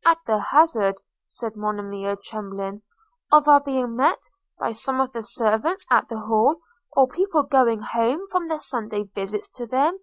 [0.06, 2.80] –'At the hazard,' said Monimia, trembling,
[3.30, 4.22] 'of our being met
[4.58, 6.62] by some of the servants at the Hall,
[6.96, 9.98] or people going home from their Sunday's visits to them?'